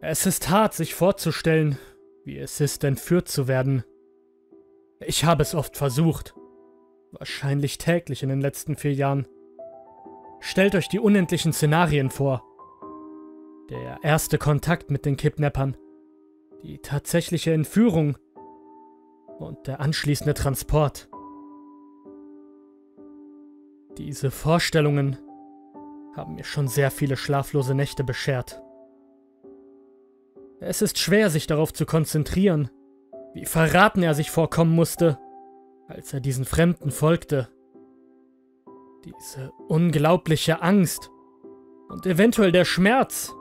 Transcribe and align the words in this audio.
Es 0.00 0.26
ist 0.26 0.48
hart, 0.48 0.74
sich 0.74 0.94
vorzustellen, 0.94 1.76
wie 2.24 2.38
es 2.38 2.60
ist, 2.60 2.84
entführt 2.84 3.26
zu 3.26 3.48
werden. 3.48 3.82
Ich 5.00 5.24
habe 5.24 5.42
es 5.42 5.56
oft 5.56 5.76
versucht. 5.76 6.34
Wahrscheinlich 7.10 7.78
täglich 7.78 8.22
in 8.22 8.28
den 8.28 8.40
letzten 8.40 8.76
vier 8.76 8.94
Jahren. 8.94 9.26
Stellt 10.38 10.76
euch 10.76 10.88
die 10.88 11.00
unendlichen 11.00 11.52
Szenarien 11.52 12.10
vor. 12.10 12.44
Der 13.70 13.98
erste 14.02 14.38
Kontakt 14.38 14.90
mit 14.90 15.04
den 15.04 15.16
Kidnappern. 15.16 15.76
Die 16.62 16.78
tatsächliche 16.78 17.52
Entführung. 17.52 18.16
Und 19.38 19.66
der 19.66 19.80
anschließende 19.80 20.34
Transport. 20.34 21.08
Diese 23.96 24.30
Vorstellungen 24.30 25.18
haben 26.14 26.36
mir 26.36 26.44
schon 26.44 26.68
sehr 26.68 26.92
viele 26.92 27.16
schlaflose 27.16 27.74
Nächte 27.74 28.04
beschert. 28.04 28.62
Es 30.60 30.82
ist 30.82 30.98
schwer, 30.98 31.30
sich 31.30 31.46
darauf 31.46 31.72
zu 31.72 31.86
konzentrieren, 31.86 32.70
wie 33.32 33.44
verraten 33.44 34.02
er 34.02 34.14
sich 34.14 34.30
vorkommen 34.30 34.74
musste, 34.74 35.18
als 35.86 36.12
er 36.12 36.20
diesen 36.20 36.44
Fremden 36.44 36.90
folgte. 36.90 37.48
Diese 39.04 39.52
unglaubliche 39.68 40.60
Angst 40.60 41.10
und 41.88 42.06
eventuell 42.06 42.50
der 42.50 42.64
Schmerz, 42.64 43.32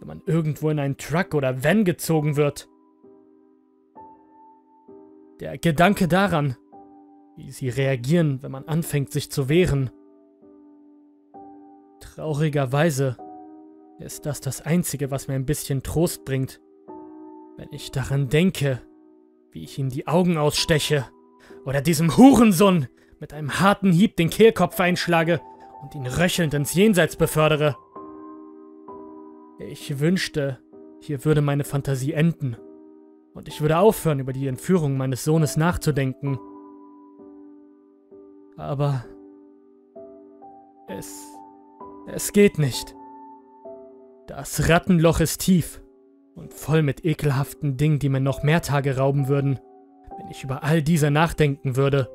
wenn 0.00 0.08
man 0.08 0.22
irgendwo 0.26 0.70
in 0.70 0.78
einen 0.78 0.96
Truck 0.96 1.34
oder 1.34 1.62
Van 1.62 1.84
gezogen 1.84 2.36
wird. 2.36 2.68
Der 5.40 5.58
Gedanke 5.58 6.08
daran, 6.08 6.56
wie 7.36 7.50
sie 7.50 7.68
reagieren, 7.68 8.42
wenn 8.42 8.52
man 8.52 8.64
anfängt, 8.64 9.12
sich 9.12 9.30
zu 9.30 9.48
wehren. 9.48 9.90
Traurigerweise 12.00 13.16
ist 13.98 14.26
das 14.26 14.40
das 14.40 14.60
Einzige, 14.60 15.10
was 15.10 15.28
mir 15.28 15.34
ein 15.34 15.46
bisschen 15.46 15.82
Trost 15.82 16.24
bringt, 16.24 16.60
wenn 17.56 17.68
ich 17.72 17.90
daran 17.90 18.28
denke, 18.28 18.80
wie 19.52 19.62
ich 19.64 19.78
ihm 19.78 19.88
die 19.88 20.06
Augen 20.06 20.36
aussteche 20.36 21.06
oder 21.64 21.80
diesem 21.80 22.16
Hurensohn 22.16 22.88
mit 23.20 23.32
einem 23.32 23.60
harten 23.60 23.92
Hieb 23.92 24.16
den 24.16 24.30
Kehlkopf 24.30 24.80
einschlage 24.80 25.40
und 25.82 25.94
ihn 25.94 26.06
röchelnd 26.06 26.54
ins 26.54 26.74
Jenseits 26.74 27.16
befördere. 27.16 27.76
Ich 29.58 30.00
wünschte, 30.00 30.58
hier 31.00 31.24
würde 31.24 31.40
meine 31.40 31.64
Fantasie 31.64 32.12
enden 32.12 32.56
und 33.34 33.48
ich 33.48 33.60
würde 33.60 33.78
aufhören, 33.78 34.18
über 34.18 34.32
die 34.32 34.48
Entführung 34.48 34.96
meines 34.96 35.24
Sohnes 35.24 35.56
nachzudenken. 35.56 36.38
Aber 38.56 39.04
es 40.88 41.34
es 42.06 42.32
geht 42.32 42.58
nicht. 42.58 42.94
Das 44.26 44.68
Rattenloch 44.68 45.20
ist 45.20 45.42
tief 45.42 45.82
und 46.34 46.54
voll 46.54 46.82
mit 46.82 47.04
ekelhaften 47.04 47.76
Dingen, 47.76 47.98
die 47.98 48.08
mir 48.08 48.20
noch 48.20 48.42
mehr 48.42 48.62
Tage 48.62 48.96
rauben 48.96 49.28
würden, 49.28 49.60
wenn 50.18 50.30
ich 50.30 50.44
über 50.44 50.64
all 50.64 50.82
diese 50.82 51.10
nachdenken 51.10 51.76
würde. 51.76 52.08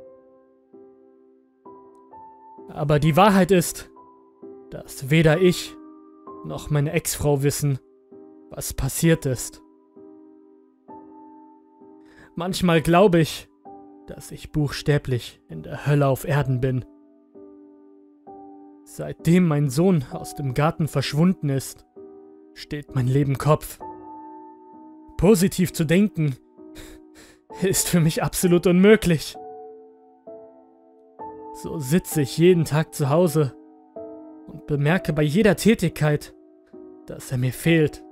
Aber 2.70 3.00
die 3.00 3.16
Wahrheit 3.16 3.52
ist, 3.52 3.90
dass 4.70 5.10
weder 5.10 5.40
ich 5.40 5.76
noch 6.46 6.70
meine 6.70 6.92
Ex-Frau 6.92 7.44
wissen, 7.44 7.80
was 8.50 8.74
passiert 8.74 9.26
ist. 9.26 9.62
Manchmal 12.36 12.82
glaube 12.82 13.20
ich, 13.20 13.50
dass 14.08 14.32
ich 14.32 14.52
buchstäblich 14.52 15.42
in 15.50 15.62
der 15.62 15.86
Hölle 15.86 16.08
auf 16.08 16.26
Erden 16.26 16.62
bin. 16.62 16.86
Seitdem 18.84 19.48
mein 19.48 19.70
Sohn 19.70 20.06
aus 20.12 20.34
dem 20.34 20.54
Garten 20.56 20.88
verschwunden 20.88 21.50
ist, 21.50 21.86
steht 22.60 22.94
mein 22.94 23.08
Leben 23.08 23.38
Kopf. 23.38 23.80
Positiv 25.18 25.74
zu 25.74 25.86
denken 25.86 26.36
ist 27.62 27.90
für 27.90 28.00
mich 28.00 28.24
absolut 28.24 28.68
unmöglich. 28.68 29.36
So 31.64 31.80
sitze 31.80 32.22
ich 32.22 32.38
jeden 32.38 32.66
Tag 32.66 32.94
zu 32.94 33.10
Hause 33.10 33.56
und 34.48 34.68
bemerke 34.68 35.14
bei 35.14 35.24
jeder 35.24 35.56
Tätigkeit, 35.56 36.34
dass 37.06 37.32
er 37.32 37.38
mir 37.38 37.54
fehlt. 37.54 38.04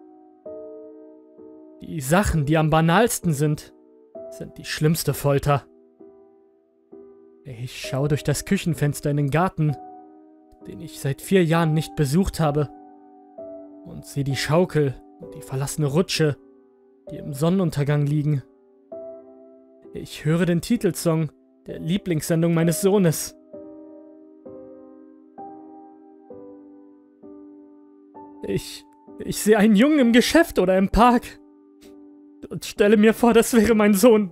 Die 1.81 2.01
Sachen, 2.01 2.45
die 2.45 2.57
am 2.57 2.69
banalsten 2.69 3.33
sind, 3.33 3.73
sind 4.31 4.57
die 4.57 4.65
schlimmste 4.65 5.13
Folter. 5.13 5.65
Ich 7.43 7.79
schaue 7.79 8.09
durch 8.09 8.23
das 8.23 8.43
Küchenfenster 8.43 9.09
in 9.09 9.17
den 9.17 9.29
Garten 9.29 9.75
den 10.67 10.81
ich 10.81 10.99
seit 10.99 11.21
vier 11.21 11.43
Jahren 11.43 11.73
nicht 11.73 11.95
besucht 11.95 12.39
habe. 12.39 12.69
Und 13.87 14.05
sehe 14.05 14.23
die 14.23 14.35
Schaukel 14.35 14.95
und 15.19 15.33
die 15.33 15.41
verlassene 15.41 15.87
Rutsche, 15.87 16.37
die 17.09 17.17
im 17.17 17.33
Sonnenuntergang 17.33 18.05
liegen. 18.05 18.43
Ich 19.93 20.25
höre 20.25 20.45
den 20.45 20.61
Titelsong 20.61 21.31
der 21.65 21.79
Lieblingssendung 21.79 22.53
meines 22.53 22.81
Sohnes. 22.81 23.35
Ich, 28.43 28.85
ich 29.19 29.41
sehe 29.41 29.57
einen 29.57 29.75
Jungen 29.75 29.99
im 29.99 30.13
Geschäft 30.13 30.59
oder 30.59 30.77
im 30.77 30.89
Park 30.89 31.39
und 32.49 32.65
stelle 32.65 32.97
mir 32.97 33.13
vor, 33.13 33.33
das 33.33 33.53
wäre 33.53 33.73
mein 33.73 33.93
Sohn. 33.93 34.31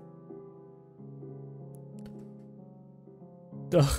Doch 3.72 3.98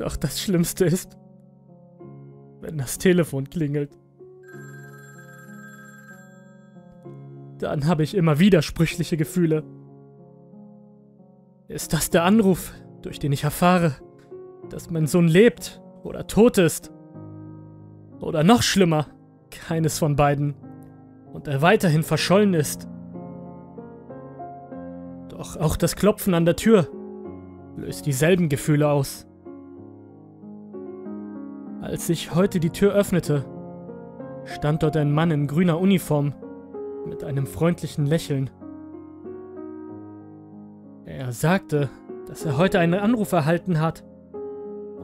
doch 0.00 0.16
das 0.16 0.40
Schlimmste 0.40 0.86
ist, 0.86 1.18
wenn 2.60 2.78
das 2.78 2.98
Telefon 2.98 3.48
klingelt. 3.48 3.90
Dann 7.58 7.86
habe 7.86 8.02
ich 8.02 8.14
immer 8.14 8.38
widersprüchliche 8.38 9.16
Gefühle. 9.16 9.64
Ist 11.68 11.92
das 11.92 12.10
der 12.10 12.24
Anruf, 12.24 12.72
durch 13.02 13.18
den 13.18 13.32
ich 13.32 13.44
erfahre, 13.44 13.96
dass 14.70 14.90
mein 14.90 15.06
Sohn 15.06 15.28
lebt 15.28 15.80
oder 16.02 16.26
tot 16.26 16.58
ist? 16.58 16.90
Oder 18.20 18.44
noch 18.44 18.62
schlimmer, 18.62 19.06
keines 19.50 19.98
von 19.98 20.16
beiden 20.16 20.54
und 21.32 21.48
er 21.48 21.62
weiterhin 21.62 22.02
verschollen 22.02 22.54
ist? 22.54 22.88
Doch 25.28 25.56
auch 25.56 25.76
das 25.76 25.96
Klopfen 25.96 26.34
an 26.34 26.44
der 26.44 26.56
Tür 26.56 26.88
löst 27.76 28.06
dieselben 28.06 28.48
Gefühle 28.48 28.88
aus. 28.88 29.29
Als 31.80 32.10
ich 32.10 32.34
heute 32.34 32.60
die 32.60 32.70
Tür 32.70 32.92
öffnete, 32.92 33.44
stand 34.44 34.82
dort 34.82 34.98
ein 34.98 35.12
Mann 35.12 35.30
in 35.30 35.46
grüner 35.46 35.80
Uniform 35.80 36.34
mit 37.06 37.24
einem 37.24 37.46
freundlichen 37.46 38.04
Lächeln. 38.04 38.50
Er 41.06 41.32
sagte, 41.32 41.88
dass 42.26 42.44
er 42.44 42.58
heute 42.58 42.78
einen 42.78 43.00
Anruf 43.00 43.32
erhalten 43.32 43.80
hat 43.80 44.04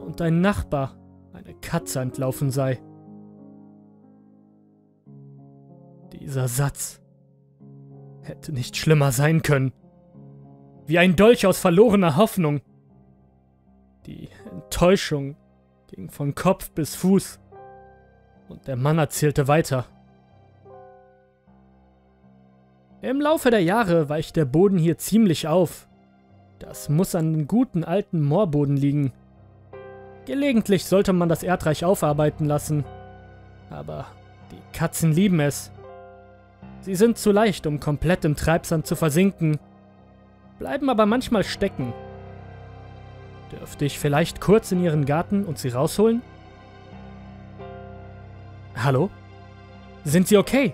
und 0.05 0.21
ein 0.21 0.39
Nachbar 0.39 0.95
eine 1.33 1.55
Katze 1.55 1.99
entlaufen 1.99 2.51
sei. 2.51 2.79
Dieser 6.13 6.47
Satz 6.47 7.01
hätte 8.21 8.51
nicht 8.51 8.77
schlimmer 8.77 9.11
sein 9.11 9.41
können. 9.41 9.73
Wie 10.85 10.99
ein 10.99 11.15
Dolch 11.15 11.47
aus 11.47 11.57
verlorener 11.57 12.17
Hoffnung. 12.17 12.61
Die 14.05 14.29
Enttäuschung 14.51 15.35
ging 15.87 16.09
von 16.09 16.35
Kopf 16.35 16.69
bis 16.71 16.95
Fuß. 16.95 17.39
Und 18.49 18.67
der 18.67 18.75
Mann 18.75 18.97
erzählte 18.97 19.47
weiter. 19.47 19.85
Im 23.01 23.21
Laufe 23.21 23.51
der 23.51 23.63
Jahre 23.63 24.09
weicht 24.09 24.35
der 24.35 24.45
Boden 24.45 24.77
hier 24.77 24.97
ziemlich 24.97 25.47
auf. 25.47 25.87
Das 26.59 26.89
muss 26.89 27.15
an 27.15 27.33
den 27.33 27.47
guten 27.47 27.83
alten 27.83 28.23
Moorboden 28.23 28.75
liegen. 28.75 29.13
Gelegentlich 30.25 30.85
sollte 30.85 31.13
man 31.13 31.29
das 31.29 31.43
Erdreich 31.43 31.85
aufarbeiten 31.85 32.45
lassen. 32.45 32.83
Aber 33.69 34.07
die 34.51 34.77
Katzen 34.77 35.11
lieben 35.11 35.39
es. 35.39 35.71
Sie 36.81 36.95
sind 36.95 37.17
zu 37.17 37.31
leicht, 37.31 37.67
um 37.67 37.79
komplett 37.79 38.25
im 38.25 38.35
Treibsand 38.35 38.87
zu 38.87 38.95
versinken, 38.95 39.59
bleiben 40.57 40.89
aber 40.89 41.05
manchmal 41.05 41.43
stecken 41.43 41.93
Dürfte 43.51 43.85
ich 43.85 43.97
vielleicht 43.99 44.41
kurz 44.41 44.71
in 44.71 44.83
Ihren 44.83 45.05
Garten 45.05 45.45
und 45.45 45.57
Sie 45.57 45.69
rausholen? 45.69 46.21
Hallo? 48.75 49.09
Sind 50.03 50.27
Sie 50.27 50.37
okay? 50.37 50.73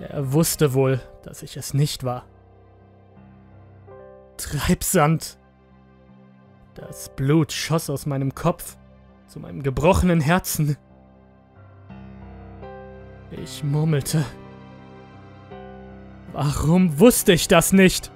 Er 0.00 0.32
wusste 0.32 0.74
wohl, 0.74 1.00
dass 1.22 1.42
ich 1.42 1.56
es 1.56 1.74
nicht 1.74 2.04
war. 2.04 2.24
Treibsand. 4.36 5.38
Das 6.74 7.08
Blut 7.16 7.52
schoss 7.52 7.88
aus 7.88 8.04
meinem 8.04 8.34
Kopf 8.34 8.76
zu 9.26 9.40
meinem 9.40 9.62
gebrochenen 9.62 10.20
Herzen. 10.20 10.76
Ich 13.30 13.64
murmelte. 13.64 14.24
Warum 16.32 17.00
wusste 17.00 17.32
ich 17.32 17.48
das 17.48 17.72
nicht? 17.72 18.12